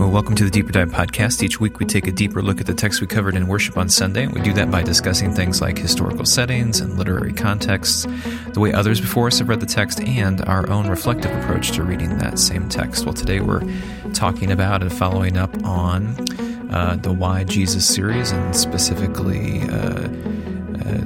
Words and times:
Well, 0.00 0.10
welcome 0.10 0.34
to 0.36 0.44
the 0.44 0.50
Deeper 0.50 0.72
Dive 0.72 0.88
podcast. 0.88 1.42
Each 1.42 1.60
week 1.60 1.78
we 1.78 1.84
take 1.84 2.06
a 2.06 2.10
deeper 2.10 2.40
look 2.40 2.58
at 2.58 2.66
the 2.66 2.72
text 2.72 3.02
we 3.02 3.06
covered 3.06 3.34
in 3.34 3.46
worship 3.46 3.76
on 3.76 3.90
Sunday. 3.90 4.26
We 4.28 4.40
do 4.40 4.54
that 4.54 4.70
by 4.70 4.82
discussing 4.82 5.30
things 5.34 5.60
like 5.60 5.76
historical 5.76 6.24
settings 6.24 6.80
and 6.80 6.96
literary 6.96 7.34
contexts, 7.34 8.06
the 8.54 8.60
way 8.60 8.72
others 8.72 8.98
before 8.98 9.26
us 9.26 9.40
have 9.40 9.50
read 9.50 9.60
the 9.60 9.66
text, 9.66 10.00
and 10.00 10.40
our 10.46 10.66
own 10.70 10.88
reflective 10.88 11.30
approach 11.42 11.72
to 11.72 11.82
reading 11.82 12.16
that 12.16 12.38
same 12.38 12.70
text. 12.70 13.04
Well, 13.04 13.12
today 13.12 13.40
we're 13.40 13.60
talking 14.14 14.50
about 14.50 14.80
and 14.80 14.90
following 14.90 15.36
up 15.36 15.54
on 15.64 16.16
uh, 16.72 16.96
the 17.02 17.12
Why 17.12 17.44
Jesus 17.44 17.86
series, 17.86 18.30
and 18.30 18.56
specifically 18.56 19.60
uh, 19.64 19.66
uh, 19.66 20.06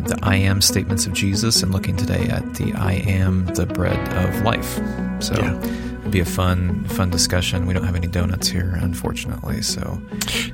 the 0.06 0.16
I 0.22 0.36
am 0.36 0.60
statements 0.60 1.04
of 1.04 1.14
Jesus, 1.14 1.64
and 1.64 1.72
looking 1.72 1.96
today 1.96 2.28
at 2.28 2.54
the 2.54 2.72
I 2.74 2.92
am 2.92 3.46
the 3.56 3.66
bread 3.66 3.98
of 4.24 4.42
life. 4.42 4.78
So. 5.20 5.34
Yeah 5.34 5.93
be 6.14 6.20
a 6.20 6.24
fun 6.24 6.84
fun 6.84 7.10
discussion. 7.10 7.66
We 7.66 7.74
don't 7.74 7.82
have 7.84 7.96
any 7.96 8.06
donuts 8.06 8.46
here, 8.46 8.78
unfortunately. 8.80 9.62
So 9.62 10.00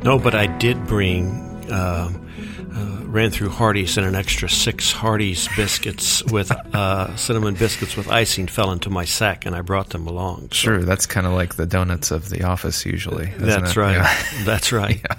no, 0.02 0.18
but 0.18 0.34
I 0.34 0.46
did 0.46 0.86
bring. 0.86 1.48
Uh, 1.70 2.12
uh, 2.72 3.04
ran 3.04 3.30
through 3.30 3.48
Hardee's 3.48 3.98
and 3.98 4.06
an 4.06 4.14
extra 4.14 4.48
six 4.48 4.92
Hardee's 4.92 5.48
biscuits 5.56 6.22
with 6.24 6.52
uh, 6.52 7.14
cinnamon 7.16 7.54
biscuits 7.54 7.96
with 7.96 8.08
icing 8.08 8.46
fell 8.46 8.70
into 8.70 8.90
my 8.90 9.04
sack, 9.04 9.44
and 9.44 9.56
I 9.56 9.60
brought 9.60 9.90
them 9.90 10.06
along. 10.06 10.50
So. 10.50 10.54
Sure, 10.54 10.82
that's 10.82 11.06
kind 11.06 11.26
of 11.26 11.32
like 11.32 11.56
the 11.56 11.66
donuts 11.66 12.12
of 12.12 12.30
the 12.30 12.44
office 12.44 12.86
usually. 12.86 13.32
That's 13.36 13.76
right. 13.76 13.96
Yeah. 13.96 14.44
That's 14.44 14.70
right. 14.72 15.00
yeah. 15.10 15.16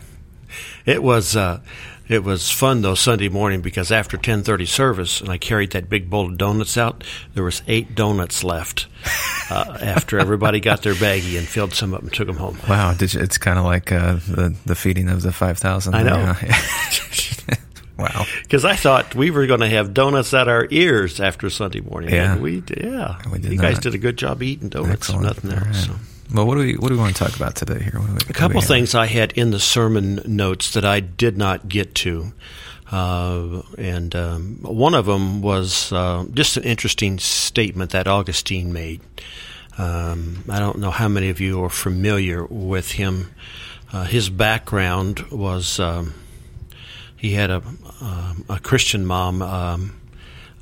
It 0.85 1.03
was 1.03 1.35
uh, 1.35 1.59
it 2.11 2.23
was 2.23 2.51
fun 2.51 2.81
though 2.81 2.95
Sunday 2.95 3.29
morning 3.29 3.61
because 3.61 3.91
after 3.91 4.17
10:30 4.17 4.67
service 4.67 5.21
and 5.21 5.29
I 5.29 5.37
carried 5.37 5.71
that 5.71 5.89
big 5.89 6.09
bowl 6.09 6.27
of 6.27 6.37
donuts 6.37 6.77
out, 6.77 7.03
there 7.33 7.43
was 7.43 7.61
eight 7.67 7.95
donuts 7.95 8.43
left 8.43 8.87
uh, 9.49 9.77
after 9.81 10.19
everybody 10.19 10.59
got 10.59 10.83
their 10.83 10.93
baggie 10.93 11.37
and 11.37 11.47
filled 11.47 11.73
some 11.73 11.93
up 11.93 12.01
and 12.01 12.13
took 12.13 12.27
them 12.27 12.37
home. 12.37 12.57
Wow, 12.67 12.91
you, 12.91 13.07
it's 13.13 13.37
kind 13.37 13.57
of 13.57 13.65
like 13.65 13.91
uh, 13.91 14.13
the 14.27 14.55
the 14.65 14.75
feeding 14.75 15.09
of 15.09 15.21
the 15.21 15.31
5,000. 15.31 15.93
I 15.93 16.03
know. 16.03 16.35
wow. 17.97 18.25
Because 18.43 18.65
I 18.65 18.75
thought 18.75 19.15
we 19.15 19.31
were 19.31 19.47
going 19.47 19.61
to 19.61 19.69
have 19.69 19.93
donuts 19.93 20.33
at 20.33 20.47
our 20.47 20.67
ears 20.69 21.19
after 21.19 21.49
Sunday 21.49 21.81
morning. 21.81 22.13
Yeah, 22.13 22.37
we 22.37 22.63
yeah. 22.77 23.21
We 23.31 23.39
did 23.39 23.51
you 23.51 23.57
not. 23.57 23.63
guys 23.63 23.79
did 23.79 23.95
a 23.95 23.97
good 23.97 24.17
job 24.17 24.43
eating 24.43 24.69
donuts. 24.69 25.09
Excellent. 25.09 25.23
Nothing 25.23 25.51
else. 25.53 25.65
Right. 25.65 25.75
So. 25.75 26.10
Well, 26.33 26.45
what 26.47 26.55
do 26.55 26.61
we 26.61 26.75
what 26.75 26.89
do 26.89 26.95
we 26.95 26.99
want 26.99 27.15
to 27.15 27.23
talk 27.23 27.35
about 27.35 27.55
today 27.55 27.83
here? 27.83 27.99
We, 27.99 28.15
a 28.29 28.33
couple 28.33 28.61
things 28.61 28.95
I 28.95 29.07
had 29.07 29.33
in 29.33 29.51
the 29.51 29.59
sermon 29.59 30.21
notes 30.25 30.73
that 30.73 30.85
I 30.85 31.01
did 31.01 31.37
not 31.37 31.67
get 31.67 31.93
to. 31.95 32.31
Uh, 32.91 33.61
and 33.77 34.15
um, 34.15 34.59
one 34.61 34.93
of 34.93 35.05
them 35.05 35.41
was 35.41 35.91
uh, 35.93 36.25
just 36.33 36.57
an 36.57 36.63
interesting 36.63 37.19
statement 37.19 37.91
that 37.91 38.07
Augustine 38.07 38.73
made. 38.73 39.01
Um, 39.77 40.43
I 40.49 40.59
don't 40.59 40.79
know 40.79 40.91
how 40.91 41.07
many 41.07 41.29
of 41.29 41.39
you 41.39 41.63
are 41.63 41.69
familiar 41.69 42.45
with 42.45 42.91
him. 42.91 43.31
Uh, 43.93 44.03
his 44.03 44.29
background 44.29 45.21
was 45.31 45.79
um, 45.79 46.13
he 47.15 47.33
had 47.33 47.49
a, 47.49 47.63
um, 48.01 48.45
a 48.49 48.59
Christian 48.59 49.05
mom, 49.05 49.41
um, 49.41 50.00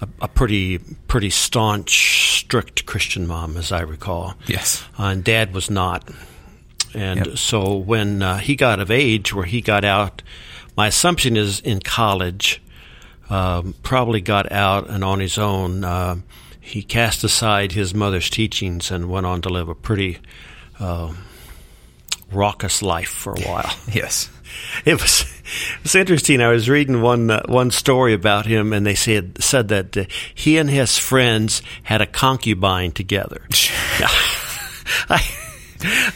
a, 0.02 0.08
a, 0.22 0.28
pretty 0.28 0.80
pretty 1.08 1.30
staunch, 1.30 2.40
strict 2.40 2.86
Christian 2.86 3.28
mom, 3.28 3.58
as 3.58 3.72
I 3.72 3.82
recall. 3.82 4.36
Yes, 4.48 4.84
and 4.98 5.24
Dad 5.24 5.54
was 5.54 5.70
not. 5.70 6.10
And 6.94 7.26
Yep. 7.28 7.38
so 7.38 7.76
when 7.76 8.22
uh, 8.24 8.38
he 8.38 8.56
got 8.56 8.80
of 8.80 8.90
age, 8.90 9.34
where 9.34 9.46
he 9.46 9.62
got 9.62 9.86
out, 9.86 10.22
my 10.76 10.88
assumption 10.88 11.38
is 11.38 11.60
in 11.60 11.80
college, 11.82 12.62
um, 13.30 13.76
probably 13.84 14.22
got 14.22 14.52
out 14.52 14.90
and 14.90 15.04
on 15.04 15.20
his 15.20 15.38
own. 15.38 15.84
Uh, 15.84 16.16
he 16.60 16.82
cast 16.84 17.24
aside 17.24 17.72
his 17.74 17.94
mother's 17.94 18.30
teachings 18.30 18.92
and 18.92 19.10
went 19.10 19.26
on 19.26 19.42
to 19.42 19.50
live 19.50 19.70
a 19.70 19.76
pretty 19.76 20.20
uh, 20.80 21.14
raucous 22.32 22.82
life 22.82 23.10
for 23.10 23.34
a 23.34 23.42
while. 23.42 23.74
yes. 23.92 24.30
It 24.84 25.00
was 25.00 25.29
it 25.78 25.84
was 25.84 25.96
interesting. 25.96 26.42
I 26.42 26.50
was 26.50 26.70
reading 26.70 27.02
one 27.02 27.30
uh, 27.32 27.44
one 27.48 27.72
story 27.72 28.14
about 28.14 28.46
him, 28.46 28.74
and 28.74 28.86
they 28.86 28.96
said 28.96 29.42
said 29.44 29.68
that 29.70 29.98
uh, 29.98 30.06
he 30.34 30.58
and 30.58 30.70
his 30.70 30.98
friends 30.98 31.62
had 31.84 32.02
a 32.02 32.06
concubine 32.06 32.92
together. 32.92 33.42
I 35.10 35.22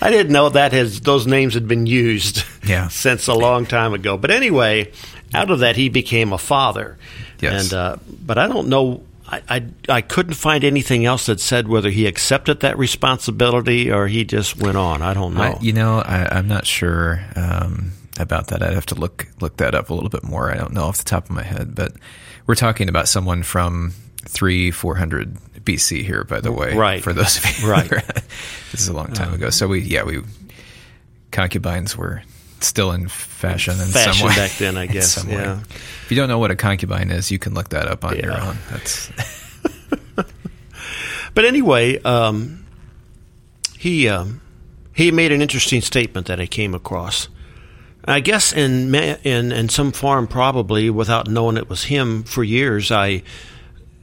I 0.01 0.09
didn't 0.11 0.33
know 0.33 0.49
that 0.49 0.73
has 0.73 1.01
those 1.01 1.25
names 1.27 1.53
had 1.53 1.67
been 1.67 1.85
used 1.85 2.43
Yeah. 2.65 2.87
since 2.89 3.27
a 3.27 3.33
long 3.33 3.65
time 3.65 3.93
ago. 3.93 4.17
But 4.17 4.31
anyway, 4.31 4.91
out 5.33 5.49
of 5.51 5.59
that 5.59 5.75
he 5.75 5.89
became 5.89 6.33
a 6.33 6.37
father. 6.37 6.97
Yes. 7.39 7.65
And 7.65 7.73
uh, 7.73 7.95
but 8.07 8.37
I 8.37 8.47
don't 8.47 8.67
know. 8.67 9.03
I, 9.27 9.41
I 9.49 9.65
I 9.89 10.01
couldn't 10.01 10.33
find 10.33 10.63
anything 10.63 11.05
else 11.05 11.25
that 11.27 11.39
said 11.39 11.67
whether 11.67 11.89
he 11.89 12.05
accepted 12.07 12.59
that 12.59 12.77
responsibility 12.77 13.89
or 13.91 14.07
he 14.07 14.25
just 14.25 14.57
went 14.57 14.77
on. 14.77 15.01
I 15.01 15.13
don't 15.13 15.33
know. 15.33 15.41
I, 15.41 15.57
you 15.61 15.73
know, 15.73 15.99
I, 15.99 16.27
I'm 16.37 16.47
not 16.47 16.65
sure 16.67 17.23
um, 17.35 17.93
about 18.19 18.47
that. 18.47 18.61
I'd 18.63 18.73
have 18.73 18.85
to 18.87 18.95
look 18.95 19.27
look 19.41 19.57
that 19.57 19.75
up 19.75 19.89
a 19.89 19.93
little 19.93 20.09
bit 20.09 20.23
more. 20.23 20.51
I 20.51 20.55
don't 20.55 20.73
know 20.73 20.83
off 20.83 20.97
the 20.97 21.03
top 21.03 21.25
of 21.25 21.31
my 21.31 21.43
head, 21.43 21.73
but 21.75 21.93
we're 22.45 22.55
talking 22.55 22.89
about 22.89 23.07
someone 23.07 23.43
from 23.43 23.93
three, 24.25 24.71
four 24.71 24.95
hundred 24.95 25.35
BC 25.63 26.03
here, 26.03 26.23
by 26.23 26.39
the 26.41 26.51
way. 26.51 26.75
Right. 26.75 27.01
For 27.03 27.13
those 27.13 27.37
of 27.37 27.59
you, 27.59 27.67
Right. 27.69 27.89
this 28.71 28.81
is 28.81 28.87
a 28.87 28.93
long 28.93 29.13
time 29.13 29.33
ago. 29.33 29.49
So 29.49 29.67
we, 29.67 29.79
yeah, 29.81 30.03
we 30.03 30.21
concubines 31.31 31.95
were 31.97 32.21
still 32.59 32.91
in 32.91 33.07
fashion 33.09 33.73
in 33.79 33.87
Fashion 33.87 34.13
some 34.13 34.27
way. 34.29 34.35
back 34.35 34.51
then, 34.57 34.77
I 34.77 34.85
guess, 34.87 35.11
some 35.13 35.27
way. 35.27 35.35
yeah. 35.35 35.59
If 35.61 36.07
you 36.09 36.15
don't 36.17 36.29
know 36.29 36.39
what 36.39 36.51
a 36.51 36.55
concubine 36.55 37.11
is, 37.11 37.31
you 37.31 37.39
can 37.39 37.53
look 37.53 37.69
that 37.69 37.87
up 37.87 38.03
on 38.05 38.15
your 38.17 38.31
Yeah. 38.31 38.49
own. 38.49 38.57
That's 38.71 39.09
But 41.33 41.45
anyway, 41.45 41.99
um, 42.03 42.65
he 43.77 44.07
um, 44.07 44.39
he 44.93 45.09
made 45.11 45.31
an 45.31 45.41
interesting 45.41 45.81
statement 45.81 46.27
that 46.27 46.39
I 46.39 46.45
came 46.45 46.75
across. 46.75 47.27
I 48.05 48.19
guess 48.19 48.51
in 48.53 48.93
in 48.93 49.51
in 49.51 49.69
some 49.69 49.91
form, 49.91 50.27
probably 50.27 50.89
without 50.89 51.27
knowing 51.27 51.57
it 51.57 51.69
was 51.69 51.85
him 51.85 52.23
for 52.23 52.43
years. 52.43 52.91
I 52.91 53.23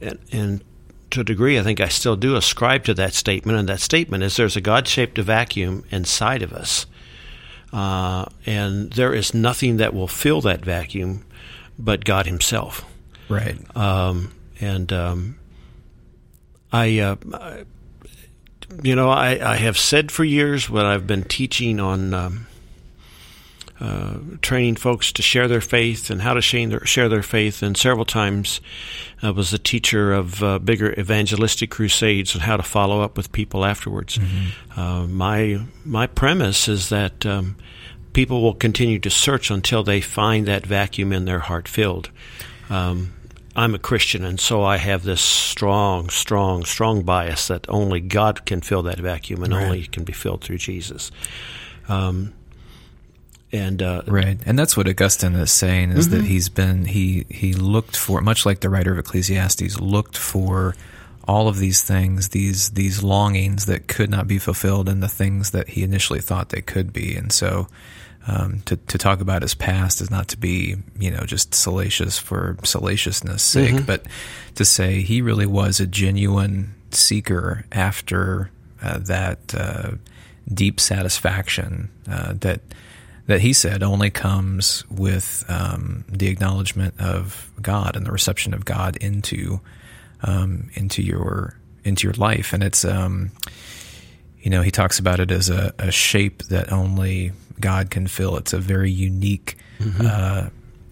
and, 0.01 0.17
and 0.31 0.63
to 1.11 1.21
a 1.21 1.23
degree, 1.23 1.59
I 1.59 1.63
think 1.63 1.79
I 1.79 1.87
still 1.89 2.15
do 2.15 2.35
ascribe 2.35 2.83
to 2.85 2.93
that 2.95 3.13
statement. 3.13 3.59
And 3.59 3.69
that 3.69 3.79
statement 3.81 4.23
is: 4.23 4.35
there's 4.37 4.55
a 4.55 4.61
God-shaped 4.61 5.17
vacuum 5.17 5.83
inside 5.91 6.41
of 6.41 6.51
us, 6.53 6.85
uh, 7.73 8.25
and 8.45 8.91
there 8.93 9.13
is 9.13 9.33
nothing 9.33 9.77
that 9.77 9.93
will 9.93 10.07
fill 10.07 10.41
that 10.41 10.63
vacuum 10.65 11.25
but 11.77 12.03
God 12.05 12.25
Himself. 12.25 12.85
right. 13.29 13.57
Um, 13.77 14.33
and 14.59 14.91
um, 14.93 15.37
I, 16.71 16.99
uh, 16.99 17.15
I- 17.33 17.63
you 18.83 18.95
know, 18.95 19.09
I, 19.09 19.53
I 19.53 19.55
have 19.57 19.77
said 19.77 20.11
for 20.13 20.23
years 20.23 20.69
when 20.69 20.85
I've 20.85 21.05
been 21.05 21.23
teaching 21.23 21.79
on 21.81 22.13
um, 22.13 22.47
uh, 23.81 24.17
training 24.41 24.75
folks 24.75 25.11
to 25.13 25.21
share 25.21 25.47
their 25.47 25.59
faith 25.61 26.09
and 26.11 26.21
how 26.21 26.33
to 26.35 26.41
share 26.41 26.67
their, 26.67 26.85
share 26.85 27.09
their 27.09 27.23
faith, 27.23 27.63
and 27.63 27.75
several 27.75 28.05
times 28.05 28.61
I 29.23 29.31
was 29.31 29.51
a 29.53 29.57
teacher 29.57 30.13
of 30.13 30.43
uh, 30.43 30.59
bigger 30.59 30.93
evangelistic 30.99 31.71
crusades 31.71 32.33
and 32.35 32.43
how 32.43 32.57
to 32.57 32.63
follow 32.63 33.01
up 33.01 33.17
with 33.17 33.31
people 33.31 33.65
afterwards. 33.65 34.19
Uh, 34.77 35.07
my 35.07 35.61
my 35.83 36.07
premise 36.07 36.67
is 36.67 36.89
that. 36.89 37.25
Um, 37.25 37.55
People 38.13 38.41
will 38.41 38.55
continue 38.55 38.99
to 38.99 39.09
search 39.09 39.49
until 39.49 39.83
they 39.83 40.01
find 40.01 40.45
that 40.45 40.65
vacuum 40.65 41.13
in 41.13 41.23
their 41.23 41.39
heart 41.39 41.65
filled. 41.69 42.09
Um, 42.69 43.13
I'm 43.55 43.73
a 43.73 43.79
Christian, 43.79 44.25
and 44.25 44.37
so 44.37 44.63
I 44.63 44.75
have 44.75 45.03
this 45.03 45.21
strong, 45.21 46.09
strong, 46.09 46.65
strong 46.65 47.03
bias 47.03 47.47
that 47.47 47.65
only 47.69 48.01
God 48.01 48.45
can 48.45 48.59
fill 48.59 48.81
that 48.83 48.99
vacuum, 48.99 49.43
and 49.43 49.53
Right. 49.53 49.63
only 49.63 49.79
it 49.83 49.93
can 49.93 50.03
be 50.03 50.11
filled 50.11 50.43
through 50.43 50.57
Jesus. 50.57 51.09
Um, 51.87 52.33
and 53.53 53.81
uh, 53.81 54.01
Right, 54.07 54.39
and 54.45 54.57
that's 54.57 54.75
what 54.77 54.87
Augustine 54.87 55.33
is 55.35 55.51
saying 55.51 55.91
is 55.91 56.07
Mm-hmm. 56.07 56.17
that 56.17 56.25
he's 56.25 56.49
been 56.49 56.85
he 56.85 57.25
he 57.29 57.53
looked 57.53 57.95
for 57.97 58.21
much 58.21 58.45
like 58.45 58.59
the 58.61 58.69
writer 58.69 58.91
of 58.91 58.99
Ecclesiastes 58.99 59.79
looked 59.79 60.17
for 60.17 60.75
all 61.27 61.47
of 61.47 61.57
these 61.59 61.83
things, 61.83 62.29
these 62.29 62.71
these 62.71 63.03
longings 63.03 63.65
that 63.67 63.87
could 63.87 64.09
not 64.09 64.27
be 64.27 64.39
fulfilled, 64.39 64.89
and 64.89 65.01
the 65.03 65.07
things 65.07 65.51
that 65.51 65.69
he 65.69 65.83
initially 65.83 66.19
thought 66.19 66.49
they 66.49 66.61
could 66.61 66.91
be, 66.93 67.15
and 67.15 67.31
so. 67.31 67.67
Um, 68.27 68.61
to 68.65 68.75
to 68.77 68.99
talk 68.99 69.19
about 69.19 69.41
his 69.41 69.55
past 69.55 69.99
is 69.99 70.11
not 70.11 70.27
to 70.27 70.37
be 70.37 70.75
you 70.99 71.09
know 71.09 71.21
just 71.25 71.55
salacious 71.55 72.19
for 72.19 72.55
salaciousness' 72.63 73.41
sake, 73.41 73.73
Mm-hmm. 73.73 73.85
but 73.85 74.05
to 74.53 74.63
say 74.63 75.01
he 75.01 75.23
really 75.23 75.47
was 75.47 75.79
a 75.79 75.87
genuine 75.87 76.75
seeker 76.91 77.65
after 77.71 78.51
uh, 78.83 78.99
that 78.99 79.55
uh, 79.57 79.93
deep 80.53 80.79
satisfaction 80.79 81.89
uh, 82.07 82.33
that 82.41 82.61
that 83.27 83.41
he 83.41 83.53
said 83.53 83.83
only 83.83 84.09
comes 84.09 84.83
with 84.89 85.45
um, 85.47 86.03
the 86.09 86.27
acknowledgement 86.27 86.99
of 86.99 87.49
God 87.61 87.95
and 87.95 88.05
the 88.05 88.11
reception 88.11 88.53
of 88.53 88.65
God 88.65 88.97
into 88.97 89.61
um, 90.23 90.69
into 90.73 91.01
your 91.01 91.57
into 91.83 92.07
your 92.07 92.13
life, 92.13 92.53
and 92.53 92.63
it's 92.63 92.85
um, 92.85 93.31
you 94.41 94.49
know 94.49 94.61
he 94.61 94.71
talks 94.71 94.99
about 94.99 95.19
it 95.19 95.31
as 95.31 95.49
a, 95.49 95.73
a 95.79 95.91
shape 95.91 96.43
that 96.43 96.71
only 96.71 97.31
God 97.59 97.89
can 97.89 98.07
fill. 98.07 98.37
It's 98.37 98.53
a 98.53 98.59
very 98.59 98.91
unique 98.91 99.57
uh, 100.01 100.49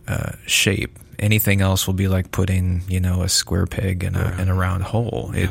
uh, 0.07 0.31
shape. 0.45 0.97
Anything 1.19 1.61
else 1.61 1.85
will 1.85 1.93
be 1.93 2.07
like 2.07 2.31
putting 2.31 2.81
you 2.87 2.99
know 2.99 3.21
a 3.23 3.29
square 3.29 3.65
peg 3.65 4.03
in 4.03 4.15
a 4.15 4.35
in 4.39 4.49
a 4.49 4.55
round 4.55 4.83
hole. 4.83 5.31
It 5.33 5.49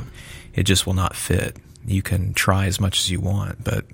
it 0.55 0.63
just 0.65 0.87
will 0.87 0.95
not 0.95 1.15
fit. 1.15 1.57
You 1.87 2.03
can 2.03 2.35
try 2.35 2.67
as 2.67 2.81
much 2.81 2.99
as 3.01 3.11
you 3.11 3.21
want, 3.21 3.63
but 3.63 3.85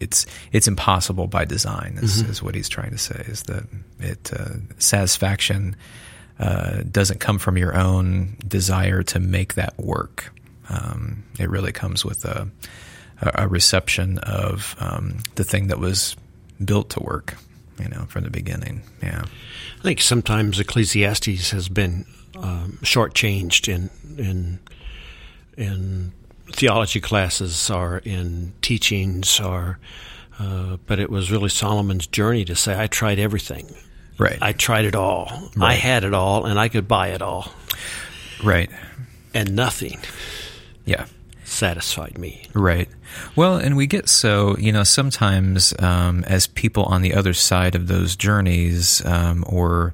it's 0.00 0.26
it's 0.52 0.66
impossible 0.66 1.26
by 1.26 1.44
design. 1.44 1.98
Is, 2.02 2.22
is 2.22 2.42
what 2.42 2.54
he's 2.54 2.68
trying 2.68 2.90
to 2.90 2.98
say. 2.98 3.22
Is 3.26 3.42
that 3.44 3.64
it 4.00 4.32
uh, 4.32 4.56
satisfaction 4.78 5.76
uh, 6.38 6.82
doesn't 6.90 7.20
come 7.20 7.38
from 7.38 7.58
your 7.58 7.76
own 7.76 8.36
desire 8.46 9.02
to 9.04 9.20
make 9.20 9.54
that 9.54 9.78
work. 9.78 10.32
Um, 10.70 11.24
it 11.38 11.50
really 11.50 11.72
comes 11.72 12.04
with 12.04 12.24
a, 12.24 12.48
a 13.20 13.46
reception 13.46 14.18
of 14.18 14.74
um, 14.80 15.18
the 15.34 15.44
thing 15.44 15.66
that 15.66 15.78
was 15.78 16.16
built 16.64 16.90
to 16.90 17.00
work, 17.00 17.36
you 17.78 17.88
know, 17.88 18.06
from 18.06 18.24
the 18.24 18.30
beginning. 18.30 18.82
Yeah. 19.02 19.24
I 19.78 19.82
think 19.82 20.00
sometimes 20.00 20.58
Ecclesiastes 20.58 21.50
has 21.50 21.68
been 21.68 22.06
um, 22.36 22.78
shortchanged 22.82 23.68
in 23.68 23.90
in 24.16 24.58
in 25.56 26.12
theology 26.52 27.00
classes 27.00 27.70
or 27.70 27.98
in 28.04 28.52
teachings 28.62 29.40
or. 29.40 29.78
Uh, 30.38 30.78
but 30.86 30.98
it 30.98 31.10
was 31.10 31.30
really 31.30 31.50
Solomon's 31.50 32.06
journey 32.06 32.46
to 32.46 32.56
say, 32.56 32.78
"I 32.80 32.86
tried 32.86 33.18
everything. 33.18 33.74
Right. 34.16 34.38
I 34.40 34.52
tried 34.54 34.86
it 34.86 34.94
all. 34.94 35.50
Right. 35.54 35.72
I 35.72 35.74
had 35.74 36.02
it 36.02 36.14
all, 36.14 36.46
and 36.46 36.58
I 36.58 36.68
could 36.68 36.88
buy 36.88 37.08
it 37.08 37.20
all, 37.20 37.52
right. 38.42 38.70
and 39.34 39.54
nothing 39.54 39.98
Yeah. 40.86 41.04
satisfied 41.44 42.16
me." 42.16 42.46
Right. 42.54 42.88
Well, 43.36 43.56
and 43.56 43.76
we 43.76 43.86
get 43.86 44.08
so, 44.08 44.56
you 44.56 44.72
know, 44.72 44.82
sometimes 44.82 45.74
um, 45.78 46.24
as 46.26 46.46
people 46.46 46.84
on 46.84 47.02
the 47.02 47.12
other 47.12 47.34
side 47.34 47.74
of 47.74 47.86
those 47.86 48.16
journeys, 48.16 49.04
um, 49.04 49.44
or 49.46 49.92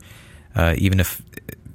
uh, 0.55 0.75
even 0.79 1.01
if 1.01 1.21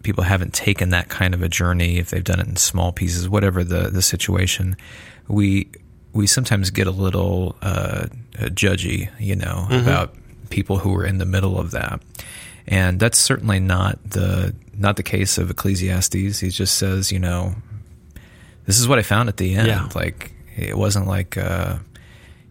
people 0.03 0.23
haven't 0.23 0.53
taken 0.53 0.89
that 0.89 1.09
kind 1.09 1.33
of 1.33 1.41
a 1.41 1.49
journey, 1.49 1.97
if 1.97 2.09
they've 2.09 2.23
done 2.23 2.39
it 2.39 2.47
in 2.47 2.55
small 2.55 2.91
pieces, 2.91 3.29
whatever 3.29 3.63
the, 3.63 3.89
the 3.89 4.01
situation, 4.01 4.75
we 5.27 5.69
we 6.13 6.27
sometimes 6.27 6.71
get 6.71 6.87
a 6.87 6.91
little 6.91 7.55
uh, 7.61 8.07
judgy, 8.49 9.09
you 9.19 9.35
know, 9.35 9.67
about 9.81 10.13
people 10.49 10.77
who 10.77 10.93
are 10.95 11.05
in 11.05 11.17
the 11.19 11.25
middle 11.25 11.57
of 11.57 11.71
that. 11.71 12.01
And 12.67 12.99
that's 12.99 13.17
certainly 13.17 13.59
not 13.59 13.97
the 14.03 14.53
not 14.77 14.95
the 14.97 15.03
case 15.03 15.37
of 15.37 15.49
Ecclesiastes. 15.49 16.39
He 16.39 16.49
just 16.49 16.77
says, 16.77 17.11
you 17.11 17.19
know, 17.19 17.55
this 18.65 18.79
is 18.79 18.87
what 18.87 18.99
I 18.99 19.03
found 19.03 19.29
at 19.29 19.37
the 19.37 19.55
end. 19.55 19.67
Yeah. 19.67 19.89
Like 19.95 20.31
it 20.57 20.77
wasn't 20.77 21.07
like 21.07 21.37
uh, 21.37 21.77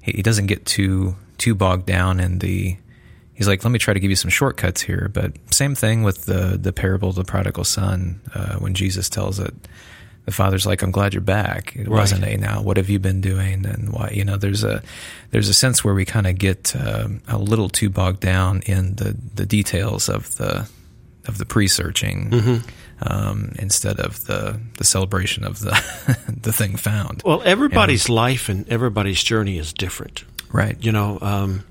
he, 0.03 0.13
he 0.13 0.23
doesn't 0.23 0.47
get 0.47 0.65
too 0.67 1.17
too 1.39 1.55
bogged 1.55 1.87
down 1.87 2.21
in 2.21 2.39
the. 2.39 2.77
He's 3.41 3.49
like, 3.49 3.65
let 3.65 3.71
me 3.71 3.79
try 3.79 3.95
to 3.95 4.01
give 4.01 4.11
you 4.11 4.17
some 4.17 4.29
shortcuts 4.31 4.83
here. 4.83 5.11
But 5.11 5.33
same 5.51 5.75
thing 5.75 6.03
with 6.03 6.27
the 6.27 6.59
the 6.61 6.75
parable 6.75 7.09
of 7.09 7.15
the 7.15 7.25
prodigal 7.25 7.65
son. 7.65 8.21
Uh, 8.35 8.57
when 8.57 8.75
Jesus 8.75 9.09
tells 9.09 9.39
it, 9.41 9.55
the 10.27 10.31
father's 10.33 10.67
like, 10.67 10.83
I'm 10.83 10.91
glad 10.91 11.15
you're 11.15 11.23
back. 11.23 11.75
It 11.75 11.89
Right. 11.89 12.01
wasn't 12.01 12.25
a 12.25 12.37
now. 12.37 12.61
What 12.61 12.77
have 12.77 12.91
you 12.91 12.99
been 12.99 13.23
doing? 13.23 13.65
And 13.65 13.89
why? 13.95 14.11
You 14.13 14.27
know, 14.27 14.37
there's 14.37 14.63
a 14.63 14.83
there's 15.31 15.49
a 15.49 15.55
sense 15.55 15.83
where 15.83 15.95
we 15.95 16.05
kind 16.05 16.27
of 16.27 16.37
get 16.37 16.77
um, 16.77 17.23
a 17.29 17.39
little 17.39 17.71
too 17.71 17.89
bogged 17.89 18.21
down 18.21 18.61
in 18.67 18.97
the 18.97 19.17
the 19.35 19.47
details 19.47 20.11
of 20.11 20.37
the 20.37 20.69
of 21.27 21.39
the 21.39 21.47
pre-searching 21.47 22.63
um, 23.03 23.53
instead 23.59 23.99
of 24.01 24.25
the 24.27 24.61
the 24.77 24.85
celebration 24.85 25.45
of 25.45 25.61
the 25.61 25.73
the 26.43 26.53
thing 26.53 26.77
found. 26.77 27.23
Well, 27.25 27.41
everybody's 27.43 28.11
life 28.11 28.51
and 28.51 28.69
everybody's 28.69 29.23
journey 29.23 29.57
is 29.59 29.73
different. 29.73 30.25
Right. 30.53 30.77
You 30.85 30.93
know, 30.93 31.19
um, 31.23 31.65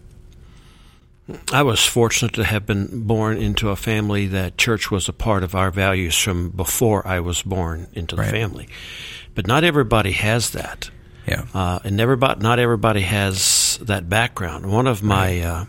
I 1.52 1.64
was 1.64 1.84
fortunate 1.86 2.34
to 2.36 2.44
have 2.44 2.66
been 2.66 3.04
born 3.06 3.38
into 3.38 3.70
a 3.70 3.76
family 3.76 4.28
that 4.28 4.58
church 4.58 4.90
was 4.92 5.08
a 5.10 5.14
part 5.14 5.44
of 5.44 5.54
our 5.56 5.72
values 5.72 6.18
from 6.18 6.50
before 6.50 7.06
I 7.08 7.20
was 7.20 7.42
born 7.44 7.88
into 7.94 8.16
the 8.16 8.22
Right. 8.24 8.32
family. 8.32 8.68
But 9.36 9.46
not 9.48 9.64
everybody 9.64 10.12
has 10.14 10.50
that. 10.52 10.90
Yeah. 11.28 11.46
uh, 11.54 11.80
and 11.84 12.00
everybody, 12.02 12.42
not 12.42 12.58
everybody 12.60 13.02
has 13.02 13.78
that 13.84 14.10
background. 14.10 14.66
One 14.72 14.88
of 14.88 15.04
my 15.04 15.42
uh, 15.42 15.66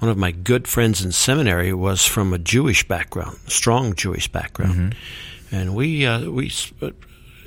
one 0.00 0.10
of 0.10 0.18
my 0.18 0.32
good 0.32 0.68
friends 0.68 1.02
in 1.04 1.12
seminary 1.12 1.72
was 1.72 2.04
from 2.04 2.32
a 2.34 2.38
Jewish 2.38 2.86
background, 2.86 3.38
strong 3.46 3.94
Jewish 3.94 4.28
background, 4.28 4.94
and 5.50 5.74
we 5.74 6.04
uh, 6.04 6.28
we 6.30 6.50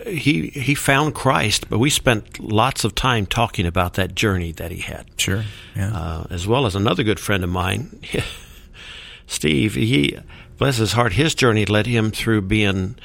he 0.06 0.48
he 0.50 0.76
found 0.76 1.16
Christ, 1.16 1.70
but 1.70 1.80
we 1.80 1.90
spent 1.90 2.40
lots 2.40 2.84
of 2.84 2.96
time 2.96 3.26
talking 3.26 3.66
about 3.66 3.94
that 3.96 4.16
journey 4.16 4.52
that 4.54 4.72
he 4.72 4.80
had, 4.82 5.06
Sure. 5.18 5.44
Yeah. 5.76 5.92
uh, 5.96 6.28
as 6.30 6.48
well 6.48 6.66
as 6.66 6.76
another 6.76 7.04
good 7.04 7.20
friend 7.20 7.44
of 7.44 7.50
mine, 7.50 8.00
Steve. 9.28 9.76
He 9.76 10.18
bless 10.58 10.78
his 10.78 10.94
heart, 10.94 11.14
his 11.14 11.36
journey 11.36 11.66
led 11.66 11.86
him 11.88 12.12
through 12.12 12.42
being 12.44 12.96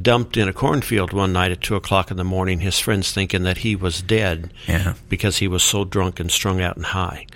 dumped 0.00 0.36
in 0.36 0.48
a 0.48 0.52
cornfield 0.52 1.12
one 1.12 1.32
night 1.32 1.50
at 1.50 1.60
two 1.60 1.74
o'clock 1.74 2.10
in 2.10 2.16
the 2.16 2.24
morning. 2.24 2.60
His 2.60 2.78
friends 2.78 3.10
thinking 3.12 3.42
that 3.44 3.58
he 3.58 3.74
was 3.74 4.02
dead 4.02 4.52
yeah. 4.68 4.94
because 5.08 5.38
he 5.38 5.48
was 5.48 5.62
so 5.62 5.84
drunk 5.84 6.20
and 6.20 6.30
strung 6.30 6.60
out 6.60 6.76
and 6.76 6.86
high, 6.86 7.26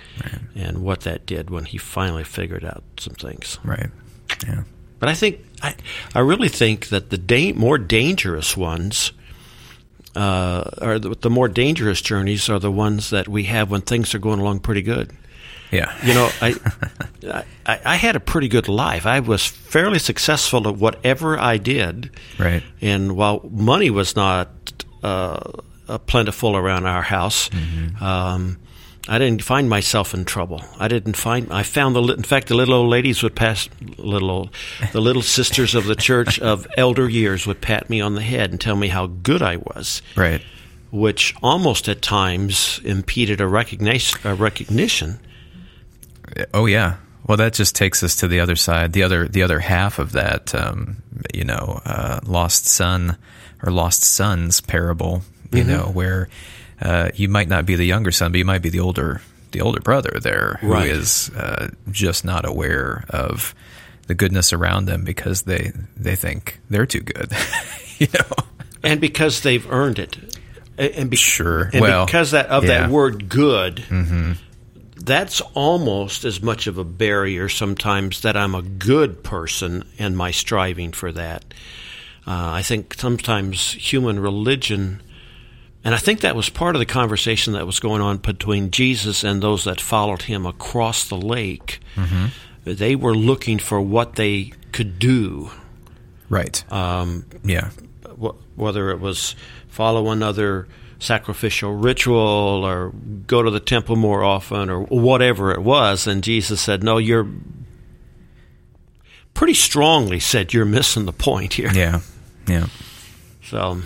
and 0.55 0.79
what 0.83 1.01
that 1.01 1.25
did 1.25 1.49
when 1.49 1.65
he 1.65 1.77
finally 1.77 2.23
figured 2.23 2.63
out 2.63 2.83
some 2.97 3.13
things. 3.15 3.59
Right. 3.63 3.89
Yeah. 4.47 4.63
But 4.99 5.09
I 5.09 5.13
think 5.13 5.39
I, 5.61 5.75
I 6.13 6.19
really 6.19 6.49
think 6.49 6.89
that 6.89 7.09
the 7.09 7.17
da- 7.17 7.53
more 7.53 7.77
dangerous 7.77 8.55
ones, 8.55 9.11
uh, 10.15 10.69
are 10.81 10.99
the, 10.99 11.09
the 11.09 11.29
more 11.29 11.47
dangerous 11.47 12.01
journeys 12.01 12.49
are 12.49 12.59
the 12.59 12.71
ones 12.71 13.09
that 13.09 13.27
we 13.27 13.43
have 13.43 13.69
when 13.69 13.81
things 13.81 14.15
are 14.15 14.19
going 14.19 14.39
along 14.39 14.59
pretty 14.59 14.81
good. 14.81 15.11
Yeah. 15.71 15.93
You 16.03 16.13
know, 16.13 16.29
I, 16.41 16.55
I 17.65 17.79
I 17.83 17.95
had 17.95 18.15
a 18.15 18.19
pretty 18.19 18.47
good 18.47 18.69
life. 18.69 19.05
I 19.05 19.19
was 19.19 19.45
fairly 19.45 19.99
successful 19.99 20.67
at 20.67 20.75
whatever 20.77 21.37
I 21.37 21.57
did. 21.57 22.11
Right. 22.39 22.63
And 22.81 23.17
while 23.17 23.41
money 23.51 23.89
was 23.89 24.15
not 24.15 24.49
uh, 25.03 25.51
plentiful 26.07 26.55
around 26.55 26.85
our 26.85 27.01
house, 27.01 27.49
um, 27.99 28.57
I 29.07 29.19
didn't 29.19 29.43
find 29.43 29.69
myself 29.69 30.13
in 30.15 30.25
trouble. 30.25 30.63
I 30.79 30.87
didn't 30.87 31.15
find. 31.15 31.51
I 31.51 31.61
found 31.63 31.95
the. 31.95 32.01
In 32.13 32.23
fact, 32.23 32.47
the 32.47 32.55
little 32.55 32.73
old 32.73 32.89
ladies 32.89 33.21
would 33.21 33.35
pass. 33.35 33.69
Little 33.97 34.31
old, 34.31 34.49
the 34.93 35.01
little 35.01 35.21
sisters 35.37 35.75
of 35.75 35.85
the 35.85 35.95
church 35.95 36.39
of 36.39 36.65
elder 36.75 37.07
years 37.07 37.45
would 37.45 37.61
pat 37.61 37.89
me 37.89 38.01
on 38.01 38.15
the 38.15 38.21
head 38.23 38.49
and 38.51 38.59
tell 38.59 38.75
me 38.75 38.87
how 38.87 39.05
good 39.07 39.41
I 39.43 39.57
was, 39.57 40.01
Right. 40.15 40.41
which 40.91 41.35
almost 41.43 41.87
at 41.87 42.01
times 42.01 42.79
impeded 42.83 43.41
a 43.41 43.47
recognition. 43.47 44.19
A 44.23 44.33
recognition. 44.33 45.19
Oh 46.53 46.65
yeah. 46.65 46.95
Well, 47.27 47.37
that 47.37 47.53
just 47.53 47.75
takes 47.75 48.03
us 48.03 48.15
to 48.17 48.27
the 48.27 48.39
other 48.39 48.55
side, 48.55 48.93
the 48.93 49.03
other 49.03 49.27
the 49.27 49.43
other 49.43 49.59
half 49.59 49.99
of 49.99 50.11
that, 50.13 50.53
um, 50.55 50.97
you 51.33 51.43
know, 51.43 51.81
uh, 51.85 52.19
lost 52.25 52.65
son 52.65 53.17
or 53.63 53.71
lost 53.71 54.03
sons 54.03 54.61
parable. 54.61 55.21
You 55.51 55.63
know, 55.63 55.83
where 55.93 56.27
uh, 56.81 57.09
you 57.15 57.29
might 57.29 57.47
not 57.47 57.65
be 57.65 57.75
the 57.75 57.85
younger 57.85 58.11
son, 58.11 58.31
but 58.31 58.37
you 58.37 58.45
might 58.45 58.61
be 58.61 58.69
the 58.69 58.79
older 58.79 59.21
the 59.51 59.61
older 59.61 59.79
brother 59.79 60.17
there 60.21 60.57
who 60.61 60.73
is 60.75 61.31
Right. 61.33 61.43
uh, 61.43 61.67
just 61.91 62.25
not 62.25 62.45
aware 62.45 63.05
of 63.09 63.55
the 64.07 64.13
goodness 64.13 64.51
around 64.53 64.85
them 64.85 65.03
because 65.03 65.43
they 65.43 65.71
they 65.95 66.15
think 66.15 66.59
they're 66.69 66.85
too 66.85 66.99
good. 67.01 67.31
you 67.97 68.07
know. 68.13 68.45
and 68.83 68.99
because 68.99 69.41
they've 69.41 69.65
earned 69.71 69.97
it, 69.99 70.17
and 70.77 71.09
be- 71.09 71.15
Sure. 71.17 71.69
and 71.71 71.81
Well, 71.81 72.05
because 72.05 72.31
that 72.31 72.47
of 72.47 72.65
yeah. 72.65 72.81
that 72.81 72.89
word 72.89 73.29
"good," 73.29 73.83
that's 74.97 75.41
almost 75.53 76.25
as 76.25 76.41
much 76.41 76.67
of 76.67 76.77
a 76.77 76.83
barrier 76.83 77.47
sometimes 77.49 78.21
that 78.21 78.35
I'm 78.35 78.55
a 78.55 78.61
good 78.61 79.23
person 79.23 79.83
and 79.99 80.17
my 80.17 80.31
striving 80.31 80.91
for 80.91 81.11
that. 81.11 81.45
Uh, 82.27 82.51
I 82.53 82.63
think 82.63 82.95
sometimes 82.95 83.71
human 83.73 84.19
religion, 84.19 85.01
and 85.85 85.95
I 85.95 85.97
think 85.97 86.19
that 86.21 86.35
was 86.35 86.49
part 86.49 86.75
of 86.75 86.79
the 86.81 86.85
conversation 86.85 87.53
that 87.53 87.65
was 87.65 87.79
going 87.79 88.01
on 88.01 88.17
between 88.17 88.71
Jesus 88.71 89.23
and 89.23 89.41
those 89.41 89.63
that 89.63 89.79
followed 89.79 90.23
him 90.23 90.45
across 90.45 91.07
the 91.07 91.15
lake. 91.17 91.79
They 92.65 92.95
were 92.95 93.15
looking 93.15 93.59
for 93.59 93.79
what 93.79 94.15
they 94.15 94.51
could 94.73 94.97
do 94.99 95.51
Right. 96.29 96.63
um, 96.71 97.25
yeah. 97.43 97.69
wh- 98.19 98.35
whether 98.57 98.89
it 98.89 98.99
was 98.99 99.35
follow 99.69 100.09
another 100.09 100.67
sacrificial 100.97 101.73
ritual 101.75 102.17
or 102.65 102.91
go 103.27 103.43
to 103.43 103.51
the 103.51 103.59
temple 103.59 103.95
more 103.95 104.23
often 104.23 104.69
or 104.71 104.81
whatever 104.81 105.51
it 105.51 105.61
was. 105.61 106.07
And 106.07 106.23
Jesus 106.23 106.59
said, 106.59 106.83
No, 106.83 106.97
you're 106.97 107.27
pretty 109.33 109.53
strongly 109.53 110.19
said 110.19 110.53
you're 110.53 110.65
missing 110.65 111.05
the 111.05 111.13
point 111.13 111.53
here. 111.53 111.71
Yeah. 111.73 111.99
Yeah. 112.47 112.67
So, 113.43 113.81